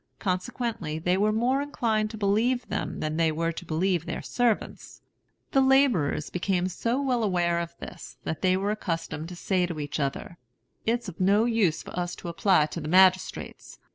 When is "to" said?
2.09-2.17, 3.51-3.65, 9.29-9.35, 9.67-9.79, 12.15-12.29, 12.73-12.81